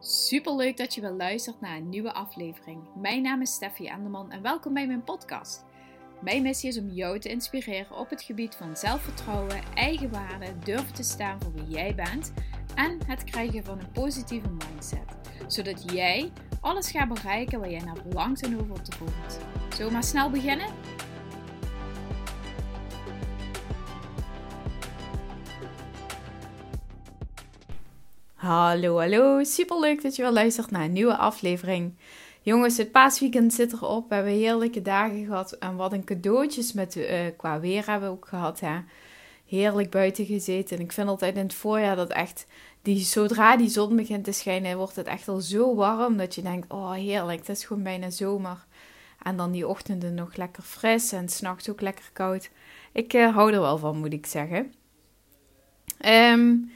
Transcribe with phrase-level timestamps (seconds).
[0.00, 2.80] Super leuk dat je weer luistert naar een nieuwe aflevering.
[2.94, 5.64] Mijn naam is Steffi Enderman en welkom bij mijn podcast.
[6.20, 11.02] Mijn missie is om jou te inspireren op het gebied van zelfvertrouwen, eigenwaarde, durven te
[11.02, 12.32] staan voor wie jij bent
[12.74, 15.16] en het krijgen van een positieve mindset.
[15.46, 19.38] Zodat jij alles gaat bereiken waar jij naar verlangt en over te voelt.
[19.70, 20.66] Zullen we maar snel beginnen?
[28.46, 29.44] Hallo, hallo.
[29.44, 31.94] Super leuk dat je weer luistert naar een nieuwe aflevering.
[32.42, 34.08] Jongens, het paasweekend zit erop.
[34.08, 35.52] We hebben heerlijke dagen gehad.
[35.52, 38.60] En wat een cadeautjes met, uh, qua weer hebben we ook gehad.
[38.60, 38.78] Hè?
[39.46, 40.76] Heerlijk buiten gezeten.
[40.76, 42.46] En ik vind altijd in het voorjaar dat echt,
[42.82, 46.16] die, zodra die zon begint te schijnen, wordt het echt al zo warm.
[46.16, 48.66] Dat je denkt, oh heerlijk, het is gewoon bijna zomer.
[49.22, 52.50] En dan die ochtenden nog lekker fris en s'nachts ook lekker koud.
[52.92, 54.74] Ik uh, hou er wel van, moet ik zeggen.
[56.06, 56.70] Um,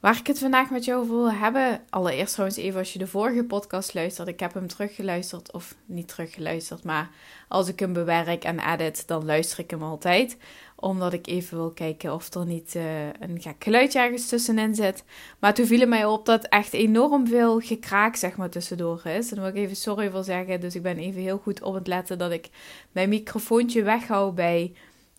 [0.00, 1.80] Waar ik het vandaag met jou over wil hebben.
[1.90, 4.28] Allereerst trouwens even als je de vorige podcast luistert.
[4.28, 5.52] Ik heb hem teruggeluisterd.
[5.52, 6.84] Of niet teruggeluisterd.
[6.84, 7.10] Maar
[7.48, 9.06] als ik hem bewerk en edit.
[9.06, 10.36] Dan luister ik hem altijd.
[10.76, 15.04] Omdat ik even wil kijken of er niet uh, een gek geluidje ergens tussenin zit.
[15.38, 19.30] Maar toen viel het mij op dat echt enorm veel gekraak zeg maar tussendoor is.
[19.30, 20.60] En daar wil ik even sorry voor zeggen.
[20.60, 22.48] Dus ik ben even heel goed op het letten dat ik
[22.92, 24.72] mijn microfoontje weghoud bij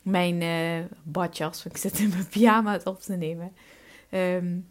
[0.04, 1.64] mijn uh, badjas.
[1.64, 3.52] Want ik zit in mijn pyjama het op te nemen.
[4.12, 4.70] Um,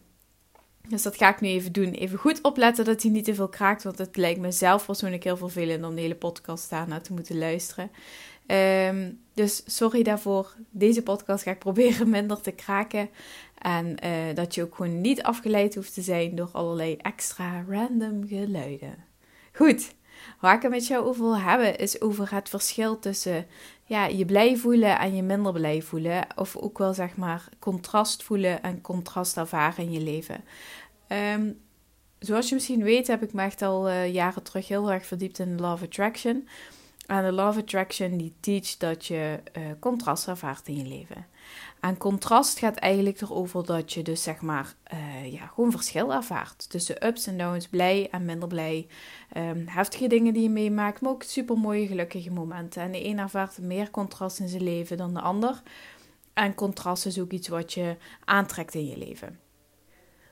[0.87, 1.91] dus dat ga ik nu even doen.
[1.91, 3.83] Even goed opletten dat hij niet te veel kraakt.
[3.83, 7.37] Want het lijkt me zelf persoonlijk heel vervelend om de hele podcast daarna te moeten
[7.37, 7.91] luisteren.
[8.47, 10.55] Um, dus sorry daarvoor.
[10.69, 13.09] Deze podcast ga ik proberen minder te kraken.
[13.57, 18.27] En uh, dat je ook gewoon niet afgeleid hoeft te zijn door allerlei extra random
[18.27, 18.95] geluiden.
[19.53, 19.93] Goed,
[20.39, 23.45] waar ik het met jou over wil hebben is over het verschil tussen
[23.85, 26.27] ja, je blij voelen en je minder blij voelen.
[26.35, 30.43] Of ook wel zeg maar contrast voelen en contrast ervaren in je leven.
[31.33, 31.59] Um,
[32.19, 35.39] zoals je misschien weet, heb ik me echt al uh, jaren terug heel erg verdiept
[35.39, 36.47] in of Attraction.
[37.11, 41.25] En de of Attraction die teach dat je uh, contrast ervaart in je leven.
[41.79, 46.69] En contrast gaat eigenlijk erover dat je dus zeg maar uh, ja, gewoon verschil ervaart.
[46.69, 48.87] Tussen ups en downs, blij en minder blij.
[49.37, 52.81] Um, heftige dingen die je meemaakt, maar ook super mooie gelukkige momenten.
[52.81, 55.61] En de een ervaart meer contrast in zijn leven dan de ander.
[56.33, 59.39] En contrast is ook iets wat je aantrekt in je leven.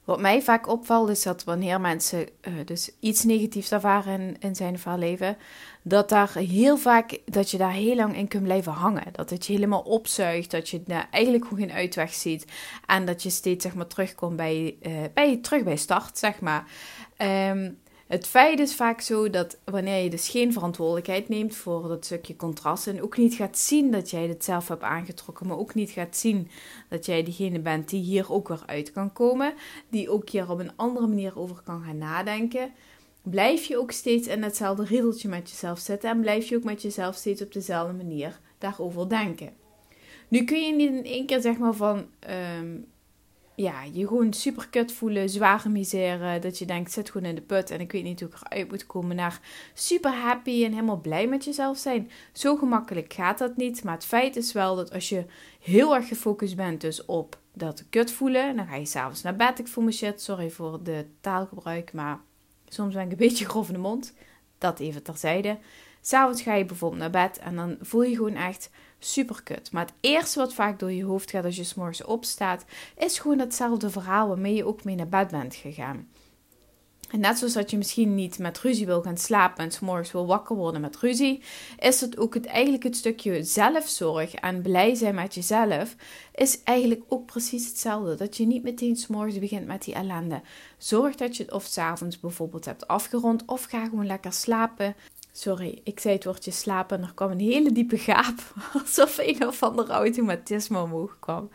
[0.09, 4.55] Wat mij vaak opvalt is dat wanneer mensen uh, dus iets negatiefs ervaren in, in
[4.55, 5.37] zijn leven,
[5.81, 9.03] dat daar heel vaak dat je daar heel lang in kunt blijven hangen.
[9.11, 10.81] Dat het je helemaal opzuigt, dat je
[11.11, 12.45] eigenlijk gewoon geen uitweg ziet
[12.85, 16.63] en dat je steeds zeg maar terugkomt bij, uh, bij terug bij start, zeg maar.
[17.17, 17.77] Um,
[18.09, 22.35] het feit is vaak zo dat wanneer je dus geen verantwoordelijkheid neemt voor dat stukje
[22.35, 25.89] contrast en ook niet gaat zien dat jij het zelf hebt aangetrokken, maar ook niet
[25.89, 26.49] gaat zien
[26.87, 29.53] dat jij degene bent die hier ook weer uit kan komen,
[29.89, 32.71] die ook hier op een andere manier over kan gaan nadenken,
[33.21, 36.81] blijf je ook steeds in hetzelfde riedeltje met jezelf zitten en blijf je ook met
[36.81, 39.53] jezelf steeds op dezelfde manier daarover denken.
[40.27, 42.05] Nu kun je niet in één keer zeg maar van
[42.59, 42.85] um,
[43.61, 46.39] ja, je gewoon super kut voelen, zware misère.
[46.39, 48.69] Dat je denkt, zit gewoon in de put en ik weet niet hoe ik eruit
[48.69, 49.15] moet komen.
[49.15, 49.39] Naar
[49.73, 52.11] super happy en helemaal blij met jezelf zijn.
[52.31, 53.83] Zo gemakkelijk gaat dat niet.
[53.83, 55.25] Maar het feit is wel dat als je
[55.59, 58.55] heel erg gefocust bent dus op dat kut voelen.
[58.55, 59.59] Dan ga je s'avonds naar bed.
[59.59, 61.93] Ik voel me shit, sorry voor de taalgebruik.
[61.93, 62.19] Maar
[62.67, 64.13] soms ben ik een beetje grof in de mond.
[64.57, 65.57] Dat even terzijde.
[66.01, 69.71] S'avonds ga je bijvoorbeeld naar bed en dan voel je gewoon echt super kut.
[69.71, 72.65] Maar het eerste wat vaak door je hoofd gaat als je s'morgens opstaat,
[72.97, 76.07] is gewoon hetzelfde verhaal waarmee je ook mee naar bed bent gegaan.
[77.09, 80.27] En net zoals dat je misschien niet met ruzie wil gaan slapen en s'morgens wil
[80.27, 81.43] wakker worden met ruzie,
[81.79, 85.95] is het ook het, eigenlijk het stukje zelfzorg en blij zijn met jezelf,
[86.35, 88.15] is eigenlijk ook precies hetzelfde.
[88.15, 90.41] Dat je niet meteen s'morgens begint met die ellende.
[90.77, 94.95] Zorg dat je het of s'avonds bijvoorbeeld hebt afgerond of ga gewoon lekker slapen.
[95.39, 98.53] Sorry, ik zei het woordje slapen en er kwam een hele diepe gaap.
[98.81, 101.49] Alsof een of ander automatisme omhoog kwam.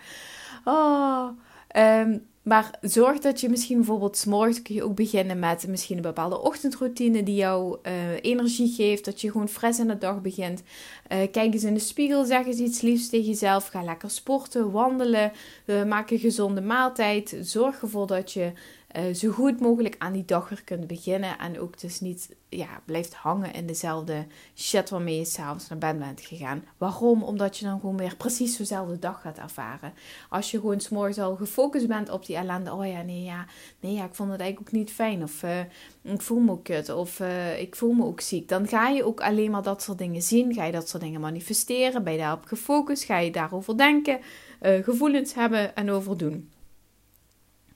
[0.65, 1.29] Oh,
[1.77, 6.03] um, maar zorg dat je misschien bijvoorbeeld s'morgens kun je ook beginnen met misschien een
[6.03, 9.05] bepaalde ochtendroutine die jou uh, energie geeft.
[9.05, 10.63] Dat je gewoon fris in de dag begint.
[10.63, 13.67] Uh, kijk eens in de spiegel, zeg eens iets liefs tegen jezelf.
[13.67, 15.33] Ga lekker sporten, wandelen.
[15.67, 17.37] Uh, maak een gezonde maaltijd.
[17.41, 18.53] Zorg ervoor dat je
[18.97, 21.39] uh, zo goed mogelijk aan die dag weer kunt beginnen.
[21.39, 24.27] En ook dus niet ja, blijft hangen in dezelfde
[24.57, 26.65] shit waarmee je s'avonds naar bed bent gegaan.
[26.79, 27.23] Waarom?
[27.23, 29.93] Omdat je dan gewoon weer precies dezelfde dag gaat ervaren.
[30.29, 32.73] Als je gewoon s'morgens al gefocust bent op die ellende.
[32.73, 33.47] Oh ja, nee, ja,
[33.81, 35.23] nee, ja, ik vond het eigenlijk ook niet fijn.
[35.23, 35.61] Of uh,
[36.03, 36.89] ik voel me ook kut.
[36.89, 38.49] Of uh, ik voel me ook ziek.
[38.49, 40.55] Dan ga je ook alleen maar dat soort dingen zien.
[40.55, 42.05] Ga je dat soort dingen manifesteren.
[42.05, 43.05] Ben je daarop gefocust?
[43.05, 44.21] Ga je daarover denken?
[44.83, 46.51] gevoelens hebben en over doen.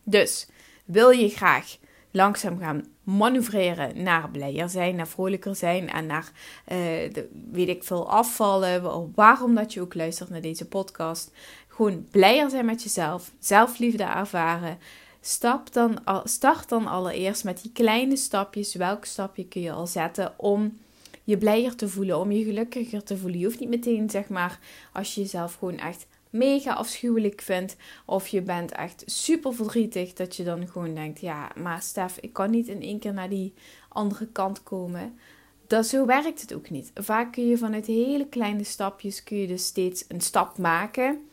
[0.03, 0.49] Dus
[0.89, 1.77] wil je graag
[2.11, 6.33] langzaam gaan manoeuvreren naar blijer zijn, naar vrolijker zijn en naar,
[6.69, 6.77] uh,
[7.13, 9.13] de, weet ik veel, afvallen.
[9.15, 11.33] Waarom dat je ook luistert naar deze podcast.
[11.69, 14.79] Gewoon blijer zijn met jezelf, zelfliefde ervaren.
[15.21, 18.75] Stap dan, start dan allereerst met die kleine stapjes.
[18.75, 20.79] Welk stapje kun je al zetten om
[21.25, 23.39] je blijer te voelen, om je gelukkiger te voelen.
[23.39, 24.59] Je hoeft niet meteen, zeg maar,
[24.93, 27.77] als je jezelf gewoon echt mega afschuwelijk vindt.
[28.05, 30.13] Of je bent echt super verdrietig.
[30.13, 33.29] Dat je dan gewoon denkt: ja, maar Stef, ik kan niet in één keer naar
[33.29, 33.55] die
[33.89, 35.19] andere kant komen.
[35.67, 36.91] Dat, zo werkt het ook niet.
[36.95, 41.27] Vaak kun je vanuit hele kleine stapjes kun je dus steeds een stap maken.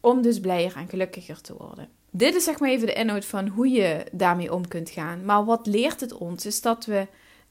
[0.00, 1.88] Om dus blijer en gelukkiger te worden.
[2.10, 5.24] Dit is zeg maar even de inhoud van hoe je daarmee om kunt gaan.
[5.24, 6.46] Maar wat leert het ons?
[6.46, 7.06] Is dat we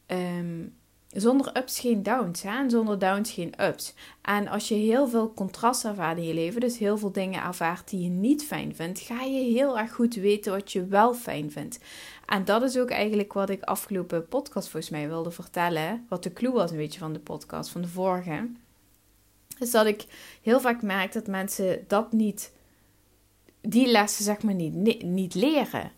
[0.06, 0.64] ehm,
[1.14, 2.42] zonder ups geen downs.
[2.42, 2.58] Hè?
[2.58, 3.94] En zonder downs geen ups.
[4.22, 7.90] En als je heel veel contrast ervaart in je leven, dus heel veel dingen ervaart
[7.90, 11.52] die je niet fijn vindt, ga je heel erg goed weten wat je wel fijn
[11.52, 11.80] vindt.
[12.26, 16.06] En dat is ook eigenlijk wat ik afgelopen podcast volgens mij wilde vertellen.
[16.10, 18.50] Wat de clue was een beetje van de podcast, van de vorige.
[19.60, 20.06] Is dat ik
[20.42, 22.54] heel vaak merk dat mensen dat niet,
[23.62, 25.92] die lessen zeg maar niet, niet leren.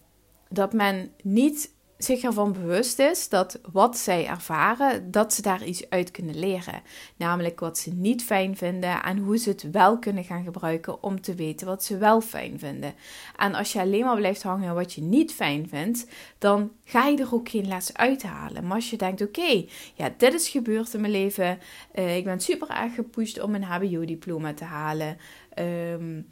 [0.49, 5.89] Dat men niet zich ervan bewust is dat wat zij ervaren, dat ze daar iets
[5.89, 6.81] uit kunnen leren.
[7.15, 11.21] Namelijk wat ze niet fijn vinden en hoe ze het wel kunnen gaan gebruiken om
[11.21, 12.93] te weten wat ze wel fijn vinden.
[13.35, 16.07] En als je alleen maar blijft hangen wat je niet fijn vindt,
[16.37, 18.67] dan ga je er ook geen les uithalen.
[18.67, 21.59] Maar als je denkt, oké, ja, dit is gebeurd in mijn leven.
[21.95, 25.17] Uh, ik ben super erg gepusht om een HBO-diploma te halen.
[25.59, 26.27] Um,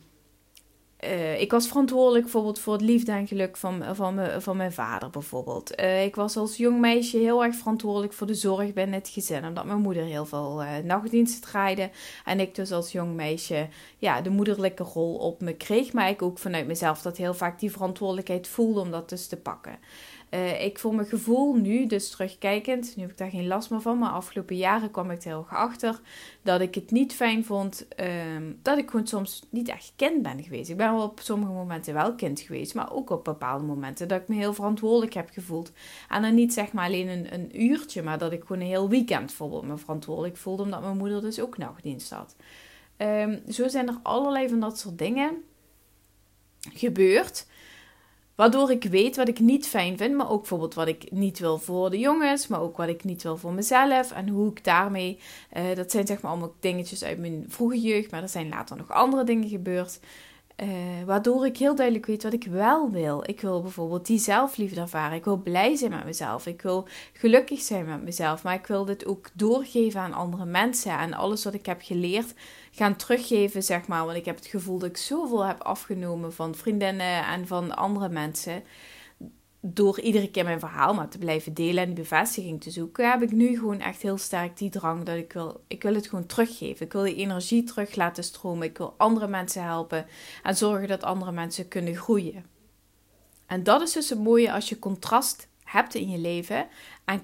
[1.04, 5.10] uh, ik was verantwoordelijk bijvoorbeeld voor het liefde en geluk van, van, van mijn vader
[5.10, 5.80] bijvoorbeeld.
[5.80, 9.46] Uh, ik was als jong meisje heel erg verantwoordelijk voor de zorg binnen het gezin.
[9.46, 11.90] Omdat mijn moeder heel veel uh, nachtdiensten draaide.
[12.26, 13.68] En ik dus als jong meisje
[13.98, 15.94] ja, de moederlijke rol op me kreeg.
[15.94, 19.38] Maar ik ook vanuit mezelf dat heel vaak die verantwoordelijkheid voelde om dat dus te
[19.38, 19.80] pakken.
[20.34, 23.82] Uh, ik voor mijn gevoel nu, dus terugkijkend, nu heb ik daar geen last meer
[23.82, 26.02] van, maar afgelopen jaren kwam ik er heel erg achter
[26.42, 27.88] dat ik het niet fijn vond
[28.36, 30.70] um, dat ik gewoon soms niet echt kind ben geweest.
[30.70, 34.22] Ik ben wel op sommige momenten wel kind geweest, maar ook op bepaalde momenten dat
[34.22, 35.72] ik me heel verantwoordelijk heb gevoeld.
[36.10, 38.90] En dan niet zeg maar alleen een, een uurtje, maar dat ik gewoon een heel
[38.90, 42.36] weekend bijvoorbeeld me verantwoordelijk voelde, omdat mijn moeder dus ook nachtdienst had.
[42.98, 45.44] Um, zo zijn er allerlei van dat soort dingen
[46.74, 47.46] gebeurd.
[48.42, 51.58] Waardoor ik weet wat ik niet fijn vind, maar ook bijvoorbeeld wat ik niet wil
[51.58, 54.12] voor de jongens, maar ook wat ik niet wil voor mezelf.
[54.12, 55.20] En hoe ik daarmee,
[55.58, 58.78] uh, dat zijn zeg maar allemaal dingetjes uit mijn vroege jeugd, maar er zijn later
[58.78, 60.00] nog andere dingen gebeurd.
[60.62, 60.68] Uh,
[61.06, 63.24] waardoor ik heel duidelijk weet wat ik wel wil.
[63.26, 65.18] Ik wil bijvoorbeeld die zelfliefde ervaren.
[65.18, 66.46] Ik wil blij zijn met mezelf.
[66.46, 68.44] Ik wil gelukkig zijn met mezelf.
[68.44, 70.98] Maar ik wil dit ook doorgeven aan andere mensen.
[70.98, 72.34] En alles wat ik heb geleerd
[72.72, 74.06] gaan teruggeven, zeg maar.
[74.06, 78.10] Want ik heb het gevoel dat ik zoveel heb afgenomen van vriendinnen en van andere
[78.10, 78.64] mensen.
[79.64, 83.22] Door iedere keer mijn verhaal maar te blijven delen en die bevestiging te zoeken, heb
[83.22, 86.26] ik nu gewoon echt heel sterk die drang dat ik wil, ik wil het gewoon
[86.26, 86.86] teruggeven.
[86.86, 88.68] Ik wil die energie terug laten stromen.
[88.68, 90.06] Ik wil andere mensen helpen
[90.44, 92.46] en zorgen dat andere mensen kunnen groeien.
[93.46, 96.68] En dat is dus het mooie als je contrast hebt in je leven
[97.06, 97.22] en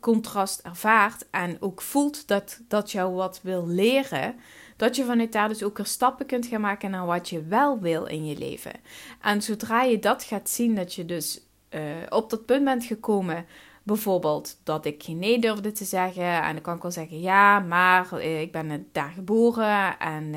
[0.00, 4.34] contrast ervaart en ook voelt dat dat jou wat wil leren,
[4.76, 7.80] dat je vanuit daar dus ook er stappen kunt gaan maken naar wat je wel
[7.80, 8.72] wil in je leven.
[9.20, 11.40] En zodra je dat gaat zien, dat je dus
[11.74, 13.46] uh, op dat punt bent gekomen
[13.84, 16.42] Bijvoorbeeld dat ik geen nee durfde te zeggen.
[16.42, 20.34] En dan kan ik wel zeggen, ja, maar eh, ik ben daar geboren en,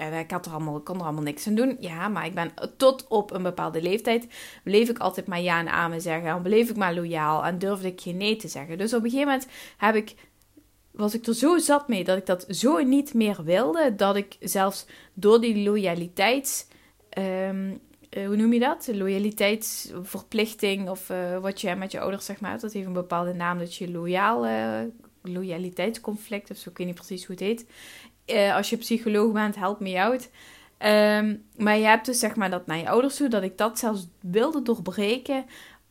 [0.00, 1.76] uh, ik had allemaal, kon er allemaal niks aan doen.
[1.80, 4.26] Ja, maar ik ben tot op een bepaalde leeftijd,
[4.64, 6.30] bleef ik altijd maar ja en amen zeggen.
[6.30, 8.78] En bleef ik maar loyaal en durfde ik geen nee te zeggen.
[8.78, 10.14] Dus op een gegeven moment heb ik
[10.90, 13.94] was ik er zo zat mee dat ik dat zo niet meer wilde.
[13.94, 16.66] Dat ik zelfs door die loyaliteits.
[17.08, 17.70] Ehm,
[18.10, 18.88] eh, hoe noem je dat?
[18.92, 22.60] Loyaliteitsverplichting of uh, wat je met je ouders zeg maar.
[22.60, 24.80] Dat heeft een bepaalde naam dat je loyaal, uh,
[25.22, 27.66] loyaliteitsconflict of zo, ik weet niet precies hoe het heet.
[28.52, 30.30] als je psycholoog bent, help me out.
[30.78, 33.78] Um, maar je hebt dus zeg maar dat naar je ouders toe, dat ik dat
[33.78, 35.44] zelfs wilde doorbreken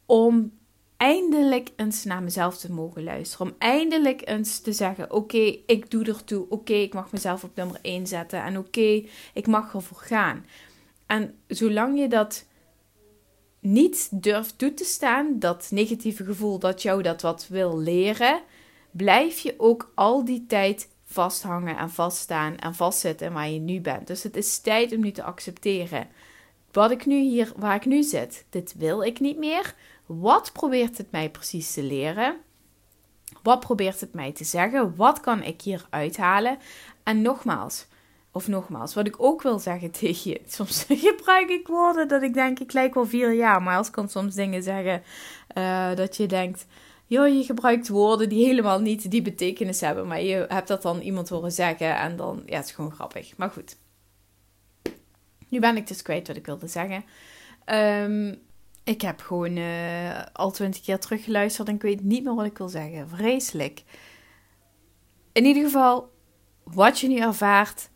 [0.06, 0.52] om
[0.98, 3.48] eindelijk eens naar mezelf te mogen luisteren.
[3.48, 6.46] Om eindelijk eens te zeggen: Oké, ik doe ertoe.
[6.50, 8.44] Oké, ik mag mezelf op nummer 1 zetten.
[8.44, 10.46] En oké, ik mag ervoor gaan.
[11.08, 12.46] En zolang je dat
[13.60, 18.42] niet durft toe te staan, dat negatieve gevoel dat jou dat wat wil leren,
[18.92, 24.08] blijf je ook al die tijd vasthangen en vaststaan en vastzitten waar je nu bent.
[24.08, 26.08] Dus het is tijd om nu te accepteren.
[26.72, 29.76] Wat ik nu hier, waar ik nu zit, dit wil ik niet meer.
[30.06, 32.38] Wat probeert het mij precies te leren?
[33.44, 34.96] Wat probeert het mij te zeggen?
[34.96, 36.58] Wat kan ik hier uithalen?
[37.04, 37.86] En nogmaals,
[38.38, 40.42] Of nogmaals, wat ik ook wil zeggen tegen je.
[40.48, 43.62] Soms gebruik ik woorden dat ik denk, ik lijk wel vier jaar.
[43.62, 45.04] Maar als kan soms dingen zeggen
[45.58, 46.66] uh, dat je denkt,
[47.06, 50.08] joh, je gebruikt woorden die helemaal niet die betekenis hebben.
[50.08, 53.38] Maar je hebt dat dan iemand horen zeggen en dan, ja, het is gewoon grappig.
[53.38, 53.78] Maar goed.
[55.50, 57.04] Nu ben ik dus kwijt wat ik wilde zeggen.
[57.66, 58.40] Um,
[58.84, 62.58] ik heb gewoon uh, al twintig keer teruggeluisterd en ik weet niet meer wat ik
[62.58, 63.10] wil zeggen.
[63.10, 63.84] Vreselijk.
[65.32, 66.12] In ieder geval,
[66.64, 67.90] wat je nu ervaart,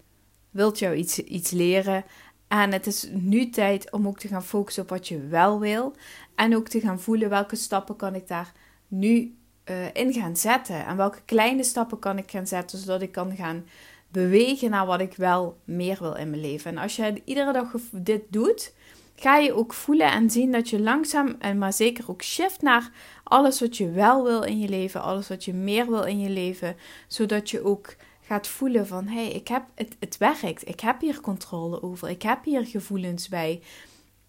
[0.51, 2.03] wilt jou iets, iets leren.
[2.47, 5.93] En het is nu tijd om ook te gaan focussen op wat je wel wil.
[6.35, 8.51] En ook te gaan voelen welke stappen kan ik daar
[8.87, 10.85] nu uh, in gaan zetten.
[10.85, 13.65] En welke kleine stappen kan ik gaan zetten, zodat ik kan gaan
[14.07, 16.71] bewegen naar wat ik wel meer wil in mijn leven.
[16.71, 18.73] En als je iedere dag dit doet,
[19.15, 22.89] ga je ook voelen en zien dat je langzaam en maar zeker ook shift naar
[23.23, 26.29] alles wat je wel wil in je leven, alles wat je meer wil in je
[26.29, 26.75] leven,
[27.07, 27.95] zodat je ook
[28.31, 32.09] gaat voelen van hé, hey, ik heb het, het werkt, ik heb hier controle over,
[32.09, 33.61] ik heb hier gevoelens bij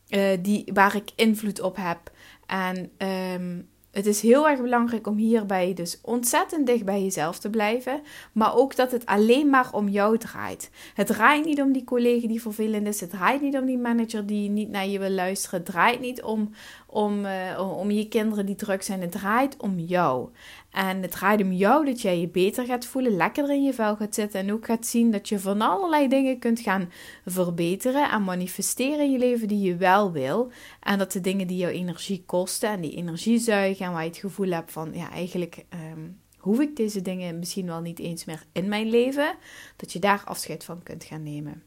[0.09, 2.11] uh, die, waar ik invloed op heb.
[2.47, 7.51] En um, het is heel erg belangrijk om hierbij dus ontzettend dicht bij jezelf te
[7.51, 8.01] blijven.
[8.33, 10.71] Maar ook dat het alleen maar om jou draait.
[10.95, 13.01] Het draait niet om die collega die vervelend is.
[13.01, 15.59] Het draait niet om die manager die niet naar je wil luisteren.
[15.59, 16.51] Het draait niet om,
[16.93, 19.01] om, uh, om je kinderen die druk zijn.
[19.01, 20.29] Het draait om jou.
[20.71, 23.97] En het draait om jou dat jij je beter gaat voelen, lekkerder in je vel
[23.97, 26.91] gaat zitten en ook gaat zien dat je van allerlei dingen kunt gaan
[27.27, 30.51] verbeteren en manifesteren in je leven die je wel wil.
[30.81, 34.09] En dat de dingen die jouw energie kosten en die energie zuigen en waar je
[34.09, 38.25] het gevoel hebt van, ja, eigenlijk um, hoef ik deze dingen misschien wel niet eens
[38.25, 39.35] meer in mijn leven,
[39.77, 41.63] dat je daar afscheid van kunt gaan nemen.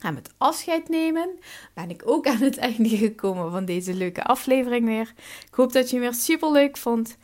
[0.00, 1.38] En met afscheid nemen
[1.74, 5.12] ben ik ook aan het einde gekomen van deze leuke aflevering weer.
[5.48, 7.16] Ik hoop dat je hem weer super leuk vond.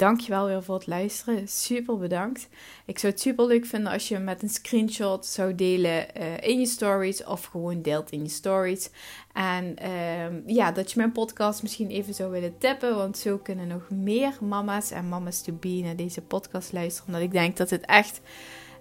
[0.00, 1.48] Dankjewel weer voor het luisteren.
[1.48, 2.48] Super bedankt.
[2.86, 6.60] Ik zou het super leuk vinden als je met een screenshot zou delen uh, in
[6.60, 8.90] je stories of gewoon deelt in je stories.
[9.32, 13.68] En uh, ja, dat je mijn podcast misschien even zou willen tippen, want zo kunnen
[13.68, 17.06] nog meer mama's en mama's to be naar deze podcast luisteren.
[17.06, 18.20] Omdat ik denk dat het echt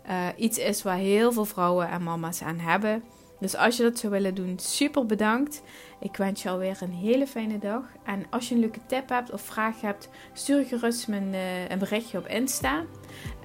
[0.09, 3.03] uh, iets is waar heel veel vrouwen en mama's aan hebben.
[3.39, 5.61] Dus als je dat zou willen doen, super bedankt.
[5.99, 7.83] Ik wens je alweer een hele fijne dag.
[8.03, 11.69] En als je een leuke tip hebt of vraag hebt, stuur gerust me een, uh,
[11.69, 12.83] een berichtje op Insta.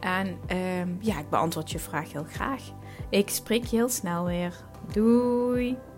[0.01, 2.63] En uh, ja, ik beantwoord je vraag heel graag.
[3.11, 4.65] Ik spreek je heel snel weer.
[4.93, 5.94] Doei!